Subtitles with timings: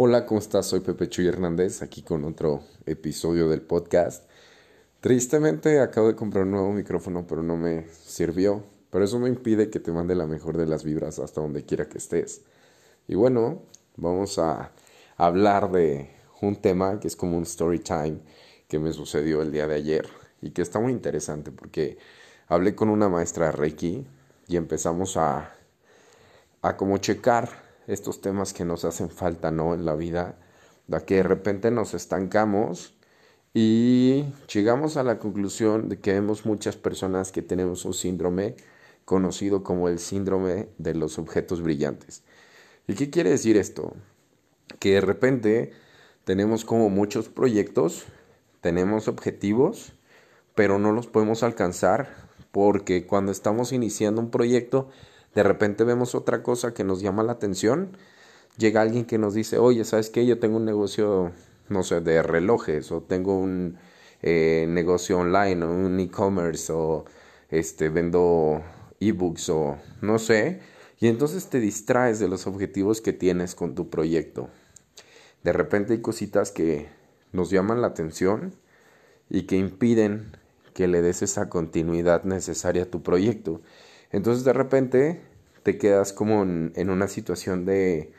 [0.00, 0.66] Hola, ¿cómo estás?
[0.66, 4.30] Soy Pepe Chuy Hernández, aquí con otro episodio del podcast.
[5.00, 8.62] Tristemente acabo de comprar un nuevo micrófono, pero no me sirvió.
[8.90, 11.88] Pero eso no impide que te mande la mejor de las vibras hasta donde quiera
[11.88, 12.42] que estés.
[13.08, 13.62] Y bueno,
[13.96, 14.70] vamos a
[15.16, 16.08] hablar de
[16.42, 18.20] un tema que es como un story time
[18.68, 20.08] que me sucedió el día de ayer
[20.40, 21.98] y que está muy interesante porque
[22.46, 24.06] hablé con una maestra Reiki
[24.46, 25.52] y empezamos a,
[26.62, 29.74] a como checar estos temas que nos hacen falta, ¿no?
[29.74, 30.38] En la vida,
[30.86, 32.94] da que de repente nos estancamos
[33.54, 38.54] y llegamos a la conclusión de que vemos muchas personas que tenemos un síndrome
[39.04, 42.22] conocido como el síndrome de los objetos brillantes.
[42.86, 43.94] ¿Y qué quiere decir esto?
[44.78, 45.72] Que de repente
[46.24, 48.04] tenemos como muchos proyectos,
[48.60, 49.92] tenemos objetivos,
[50.54, 54.90] pero no los podemos alcanzar porque cuando estamos iniciando un proyecto
[55.38, 57.96] de repente vemos otra cosa que nos llama la atención,
[58.56, 60.26] llega alguien que nos dice, oye, ¿sabes qué?
[60.26, 61.30] Yo tengo un negocio,
[61.68, 63.78] no sé, de relojes, o tengo un
[64.20, 67.04] eh, negocio online, o un e-commerce, o
[67.50, 68.64] este, vendo
[68.98, 70.60] ebooks, o no sé,
[70.98, 74.48] y entonces te distraes de los objetivos que tienes con tu proyecto.
[75.44, 76.88] De repente hay cositas que
[77.30, 78.56] nos llaman la atención
[79.30, 80.36] y que impiden
[80.74, 83.60] que le des esa continuidad necesaria a tu proyecto.
[84.10, 85.27] Entonces de repente
[85.68, 88.10] te quedas como en, una situación de,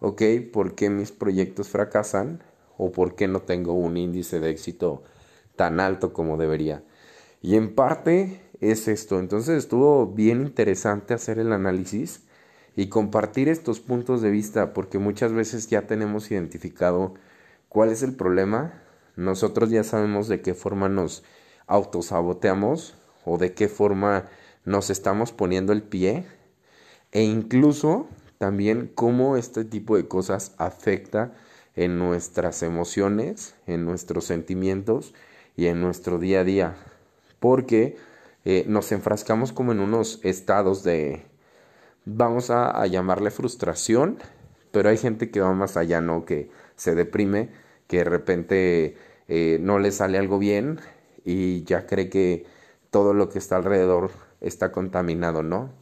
[0.00, 0.20] ok,
[0.52, 2.42] ¿por qué mis proyectos fracasan?
[2.76, 5.02] ¿O por qué no tengo un índice de éxito
[5.56, 6.84] tan alto como debería?
[7.40, 9.18] Y en parte es esto.
[9.18, 12.26] Entonces estuvo bien interesante hacer el análisis
[12.76, 17.14] y compartir estos puntos de vista porque muchas veces ya tenemos identificado
[17.70, 18.82] cuál es el problema.
[19.16, 21.24] Nosotros ya sabemos de qué forma nos
[21.66, 24.28] autosaboteamos o de qué forma
[24.66, 26.26] nos estamos poniendo el pie
[27.12, 28.08] e incluso
[28.38, 31.32] también cómo este tipo de cosas afecta
[31.76, 35.14] en nuestras emociones, en nuestros sentimientos
[35.56, 36.76] y en nuestro día a día.
[37.38, 37.96] Porque
[38.44, 41.24] eh, nos enfrascamos como en unos estados de,
[42.04, 44.18] vamos a, llamarle frustración,
[44.72, 46.24] pero hay gente que va más allá, ¿no?
[46.24, 47.50] Que se deprime,
[47.86, 48.96] que de repente
[49.28, 50.80] eh, no le sale algo bien
[51.24, 52.46] y ya cree que
[52.90, 55.79] todo lo que está alrededor está contaminado, ¿no?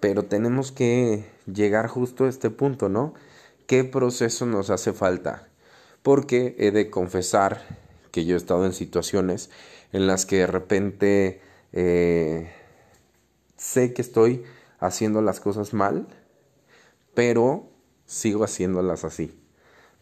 [0.00, 3.14] Pero tenemos que llegar justo a este punto, ¿no?
[3.66, 5.48] ¿Qué proceso nos hace falta?
[6.02, 7.62] Porque he de confesar
[8.10, 9.50] que yo he estado en situaciones
[9.92, 11.40] en las que de repente
[11.72, 12.50] eh,
[13.56, 14.42] sé que estoy
[14.78, 16.06] haciendo las cosas mal,
[17.14, 17.68] pero
[18.06, 19.38] sigo haciéndolas así.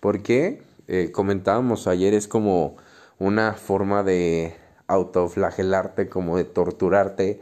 [0.00, 2.76] Porque eh, comentábamos ayer, es como
[3.18, 4.54] una forma de
[4.86, 7.40] autoflagelarte, como de torturarte,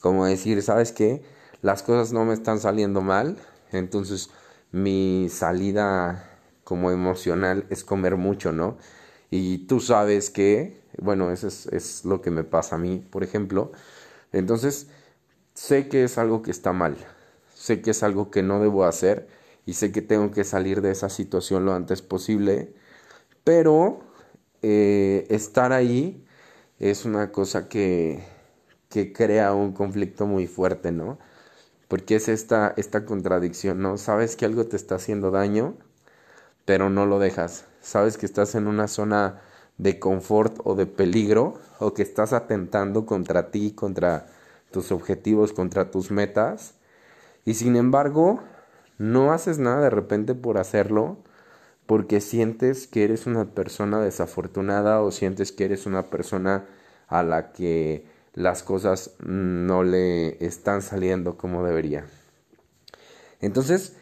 [0.00, 1.22] como decir, ¿sabes qué?
[1.62, 3.36] Las cosas no me están saliendo mal,
[3.72, 4.30] entonces
[4.72, 6.24] mi salida
[6.64, 8.76] como emocional es comer mucho, ¿no?
[9.30, 13.24] Y tú sabes que, bueno, eso es, es lo que me pasa a mí, por
[13.24, 13.72] ejemplo.
[14.32, 14.88] Entonces,
[15.54, 16.96] sé que es algo que está mal,
[17.54, 19.28] sé que es algo que no debo hacer
[19.66, 22.74] y sé que tengo que salir de esa situación lo antes posible,
[23.44, 24.00] pero
[24.62, 26.24] eh, estar ahí
[26.80, 28.24] es una cosa que,
[28.90, 31.18] que crea un conflicto muy fuerte, ¿no?
[31.88, 33.96] Porque es esta, esta contradicción, ¿no?
[33.96, 35.74] Sabes que algo te está haciendo daño,
[36.64, 37.64] pero no lo dejas.
[37.80, 39.40] Sabes que estás en una zona
[39.78, 44.26] de confort o de peligro, o que estás atentando contra ti, contra
[44.70, 46.74] tus objetivos, contra tus metas,
[47.44, 48.40] y sin embargo,
[48.98, 51.16] no haces nada de repente por hacerlo,
[51.86, 56.66] porque sientes que eres una persona desafortunada o sientes que eres una persona
[57.06, 58.04] a la que
[58.38, 62.06] las cosas no le están saliendo como debería.
[63.40, 63.96] Entonces,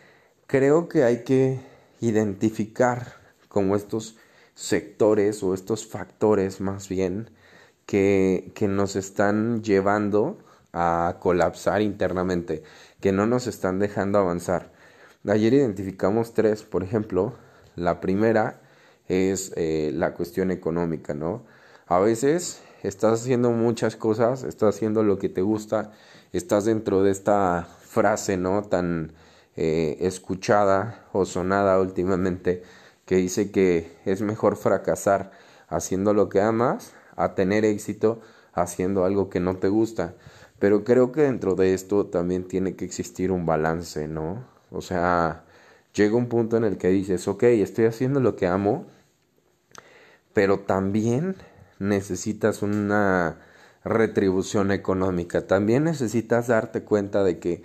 [0.46, 1.58] creo que hay que
[2.02, 3.14] identificar
[3.48, 4.18] como estos
[4.54, 7.30] sectores o estos factores más bien
[7.86, 10.36] que, que nos están llevando
[10.74, 12.62] a colapsar internamente,
[13.00, 14.70] que no nos están dejando avanzar.
[15.26, 17.32] Ayer identificamos tres, por ejemplo,
[17.74, 18.60] la primera
[19.08, 21.46] es eh, la cuestión económica, ¿no?
[21.86, 25.92] A veces estás haciendo muchas cosas, estás haciendo lo que te gusta,
[26.32, 28.62] estás dentro de esta frase, ¿no?
[28.62, 29.12] Tan
[29.56, 32.62] eh, escuchada o sonada últimamente
[33.06, 35.30] que dice que es mejor fracasar
[35.68, 38.20] haciendo lo que amas a tener éxito
[38.52, 40.14] haciendo algo que no te gusta.
[40.58, 44.44] Pero creo que dentro de esto también tiene que existir un balance, ¿no?
[44.70, 45.44] O sea,
[45.94, 48.86] llega un punto en el que dices, ok, estoy haciendo lo que amo,
[50.32, 51.36] pero también
[51.78, 53.38] necesitas una
[53.84, 57.62] retribución económica, también necesitas darte cuenta de que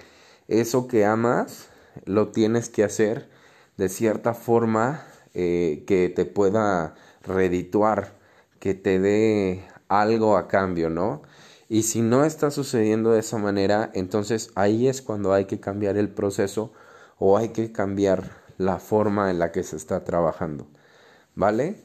[0.47, 1.69] eso que amas
[2.05, 3.29] lo tienes que hacer
[3.77, 5.03] de cierta forma
[5.33, 8.13] eh, que te pueda redituar,
[8.59, 11.23] que te dé algo a cambio, ¿no?
[11.69, 15.97] Y si no está sucediendo de esa manera, entonces ahí es cuando hay que cambiar
[15.97, 16.73] el proceso
[17.17, 20.67] o hay que cambiar la forma en la que se está trabajando.
[21.33, 21.81] ¿Vale?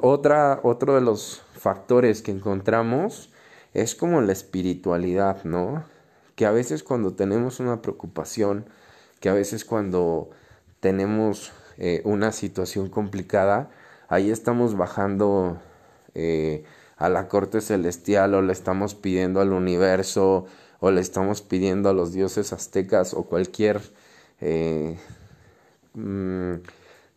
[0.00, 3.30] Otra, otro de los factores que encontramos
[3.74, 5.84] es como la espiritualidad, ¿no?
[6.34, 8.66] Que a veces cuando tenemos una preocupación,
[9.20, 10.30] que a veces cuando
[10.80, 13.70] tenemos eh, una situación complicada,
[14.08, 15.60] ahí estamos bajando
[16.14, 16.64] eh,
[16.96, 20.46] a la corte celestial o le estamos pidiendo al universo
[20.80, 23.80] o le estamos pidiendo a los dioses aztecas o cualquier,
[24.40, 24.98] eh,
[25.94, 26.54] mm,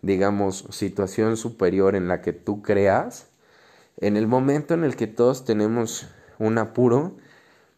[0.02, 3.28] digamos, situación superior en la que tú creas,
[3.98, 6.08] en el momento en el que todos tenemos
[6.40, 7.18] un apuro,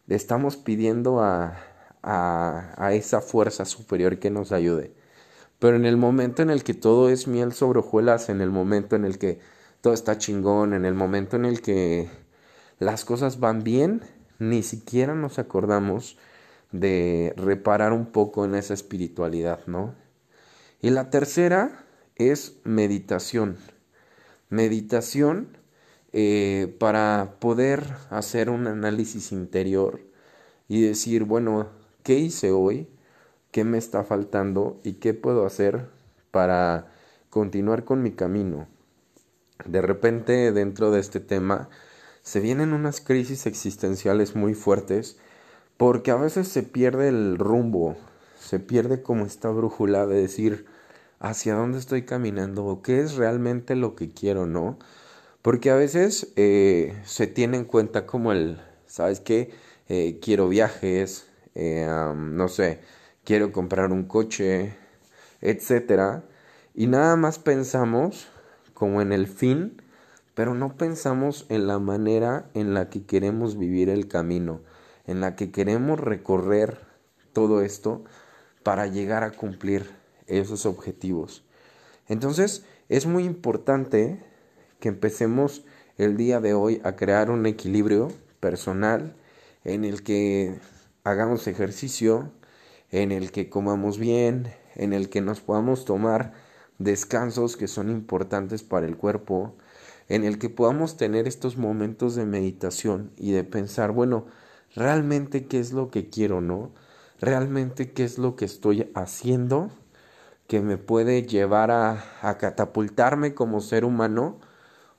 [0.08, 1.58] estamos pidiendo a,
[2.02, 4.92] a, esa fuerza superior que nos ayude.
[5.58, 8.96] Pero en el momento en el que todo es miel sobre hojuelas, en el momento
[8.96, 9.40] en el que
[9.80, 12.08] todo está chingón, en el momento en el que
[12.78, 14.02] las cosas van bien,
[14.38, 16.18] ni siquiera nos acordamos
[16.72, 19.94] de reparar un poco en esa espiritualidad, ¿no?
[20.82, 21.83] Y la tercera
[22.16, 23.56] es meditación.
[24.48, 25.56] Meditación
[26.12, 30.00] eh, para poder hacer un análisis interior
[30.68, 31.68] y decir, bueno,
[32.02, 32.88] ¿qué hice hoy?
[33.50, 34.80] ¿Qué me está faltando?
[34.84, 35.88] ¿Y qué puedo hacer
[36.30, 36.88] para
[37.30, 38.68] continuar con mi camino?
[39.64, 41.68] De repente dentro de este tema
[42.22, 45.18] se vienen unas crisis existenciales muy fuertes
[45.76, 47.96] porque a veces se pierde el rumbo,
[48.38, 50.66] se pierde como esta brújula de decir
[51.18, 54.78] hacia dónde estoy caminando o qué es realmente lo que quiero, ¿no?
[55.42, 59.52] Porque a veces eh, se tiene en cuenta como el, ¿sabes qué?
[59.88, 62.80] Eh, quiero viajes, eh, no sé,
[63.24, 64.76] quiero comprar un coche,
[65.40, 66.24] etcétera,
[66.74, 68.28] y nada más pensamos
[68.72, 69.82] como en el fin,
[70.34, 74.62] pero no pensamos en la manera en la que queremos vivir el camino,
[75.06, 76.80] en la que queremos recorrer
[77.32, 78.04] todo esto
[78.62, 81.44] para llegar a cumplir esos objetivos.
[82.08, 84.22] Entonces, es muy importante
[84.80, 85.64] que empecemos
[85.96, 88.08] el día de hoy a crear un equilibrio
[88.40, 89.16] personal
[89.64, 90.58] en el que
[91.04, 92.30] hagamos ejercicio,
[92.90, 96.32] en el que comamos bien, en el que nos podamos tomar
[96.78, 99.54] descansos que son importantes para el cuerpo,
[100.08, 104.26] en el que podamos tener estos momentos de meditación y de pensar, bueno,
[104.74, 106.72] realmente qué es lo que quiero, ¿no?
[107.20, 109.70] Realmente qué es lo que estoy haciendo
[110.46, 112.04] que me puede llevar a,
[112.38, 114.38] catapultarme como ser humano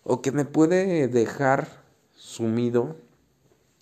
[0.03, 1.67] o que me puede dejar
[2.15, 2.95] sumido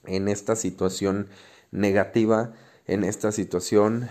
[0.05, 1.27] en esta situación
[1.71, 2.53] negativa,
[2.85, 4.09] en esta situación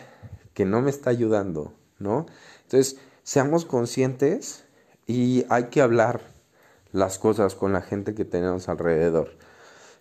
[0.54, 2.26] que no me está ayudando, ¿no?
[2.62, 4.64] Entonces, seamos conscientes
[5.06, 6.20] y hay que hablar
[6.92, 9.36] las cosas con la gente que tenemos alrededor.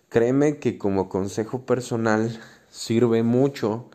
[0.08, 2.38] Créeme que como consejo personal
[2.70, 3.90] sirve mucho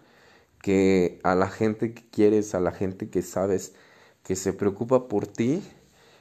[0.68, 3.72] que a la gente que quieres, a la gente que sabes
[4.22, 5.64] que se preocupa por ti,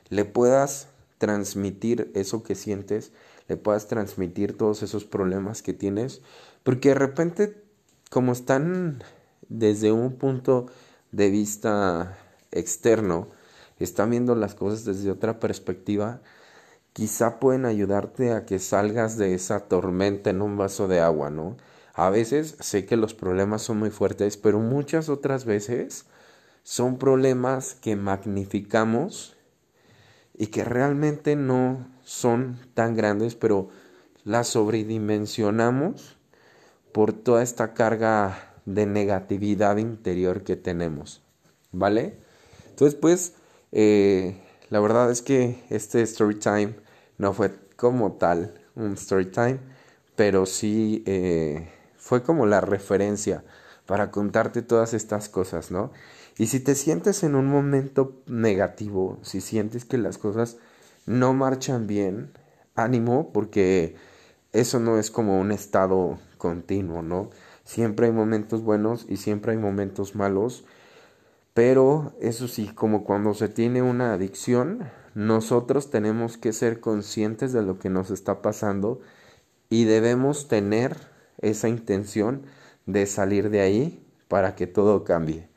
[0.09, 0.87] le puedas
[1.19, 3.11] transmitir eso que sientes,
[3.49, 6.23] le puedas transmitir todos esos problemas que tienes,
[6.63, 7.65] porque de repente
[8.09, 9.03] como están
[9.49, 10.67] desde un punto
[11.11, 12.17] de vista
[12.53, 13.27] externo,
[13.81, 16.21] están viendo las cosas desde otra perspectiva,
[16.93, 21.57] quizá pueden ayudarte a que salgas de esa tormenta en un vaso de agua, ¿no?
[21.97, 26.05] A veces sé que los problemas son muy fuertes, pero muchas otras veces
[26.63, 29.35] son problemas que magnificamos
[30.35, 33.71] y que realmente no son tan grandes, pero
[34.25, 36.19] las sobredimensionamos
[36.93, 41.23] por toda esta carga de negatividad interior que tenemos,
[41.73, 42.19] ¿vale?
[42.69, 43.37] Entonces, pues,
[43.73, 46.75] eh, la verdad es que este story time
[47.17, 49.61] no fue como tal un story time,
[50.15, 51.71] pero sí eh,
[52.07, 53.43] fue como la referencia
[53.85, 55.91] para contarte todas estas cosas, ¿no?
[56.39, 60.59] Y si te sientes en un momento negativo, si sientes que las cosas
[61.07, 62.31] no marchan bien,
[62.75, 63.97] ánimo, porque
[64.53, 67.31] eso no es como un estado continuo, ¿no?
[67.65, 70.65] Siempre hay momentos buenos y siempre hay momentos malos
[71.57, 77.63] pero eso sí, como cuando se tiene una adicción, nosotros tenemos que ser conscientes de
[77.63, 79.01] lo que nos está pasando
[79.71, 80.99] y debemos tener
[81.41, 82.43] esa intención
[82.87, 85.49] de salir de ahí para que todo cambie.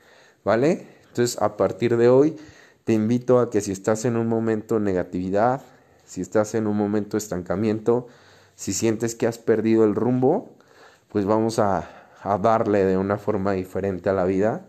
[0.43, 0.87] ¿Vale?
[1.07, 2.37] Entonces, a partir de hoy,
[2.83, 5.61] te invito a que si estás en un momento de negatividad,
[6.05, 8.07] si estás en un momento de estancamiento,
[8.55, 10.55] si sientes que has perdido el rumbo,
[11.09, 11.87] pues vamos a,
[12.21, 14.65] a darle de una forma diferente a la vida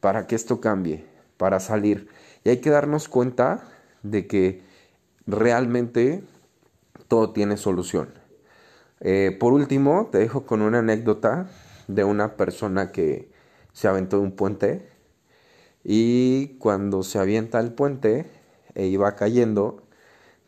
[0.00, 1.04] para que esto cambie,
[1.36, 2.08] para salir.
[2.44, 3.64] Y hay que darnos cuenta
[4.02, 4.62] de que
[5.26, 6.22] realmente
[7.08, 8.25] todo tiene solución.
[9.00, 11.48] Eh, por último, te dejo con una anécdota
[11.88, 13.30] de una persona que
[13.72, 14.88] se aventó de un puente
[15.84, 18.26] y cuando se avienta el puente
[18.74, 19.82] e iba cayendo,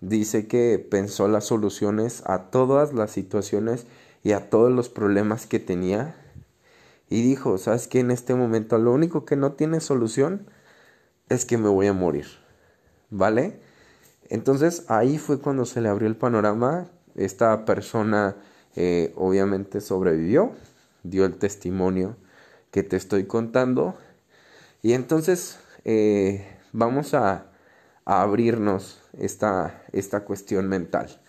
[0.00, 3.86] dice que pensó las soluciones a todas las situaciones
[4.22, 6.16] y a todos los problemas que tenía
[7.08, 8.00] y dijo, ¿sabes qué?
[8.00, 10.46] En este momento lo único que no tiene solución
[11.28, 12.26] es que me voy a morir,
[13.10, 13.60] ¿vale?
[14.28, 18.36] Entonces ahí fue cuando se le abrió el panorama, esta persona
[18.76, 20.52] eh, obviamente sobrevivió,
[21.02, 22.16] dio el testimonio
[22.70, 23.96] que te estoy contando
[24.82, 27.44] y entonces eh, vamos a,
[28.04, 31.20] abrirnos esta, esta cuestión mental.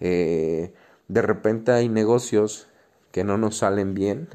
[0.00, 0.74] Eh,
[1.06, 2.66] de repente hay negocios
[3.12, 4.28] que no nos salen bien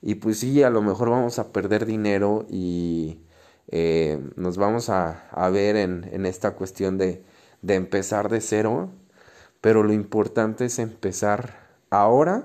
[0.00, 3.18] y pues sí, a lo mejor vamos a perder dinero y
[4.36, 7.22] nos vamos a, ver en, esta cuestión de
[7.62, 8.90] empezar de cero,
[9.60, 12.44] pero lo importante es empezar ahora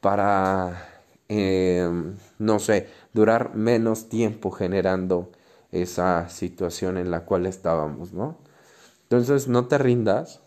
[0.00, 0.88] para,
[2.38, 5.30] no sé, durar menos tiempo generando
[5.72, 8.36] esa situación en la cual estábamos, ¿no?
[9.02, 10.40] Entonces no te rindas,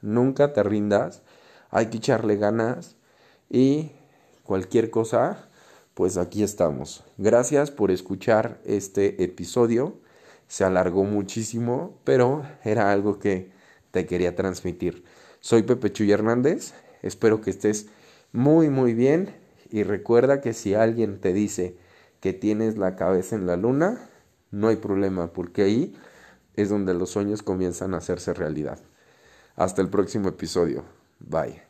[0.00, 1.22] nunca te rindas,
[1.70, 2.96] hay que echarle ganas
[3.48, 3.92] y
[4.44, 5.48] cualquier cosa,
[5.94, 7.04] pues aquí estamos.
[7.18, 9.94] Gracias por escuchar este episodio,
[10.48, 13.52] se alargó muchísimo, pero era algo que
[13.90, 15.04] te quería transmitir.
[15.40, 17.86] Soy Pepe Chuy Hernández, espero que estés
[18.32, 19.34] muy muy bien
[19.70, 21.76] y recuerda que si alguien te dice
[22.20, 24.10] que tienes la cabeza en la luna,
[24.50, 25.96] no hay problema, porque ahí
[26.54, 28.78] es donde los sueños comienzan a hacerse realidad.
[29.56, 30.84] Hasta el próximo episodio.
[31.20, 31.69] Bye.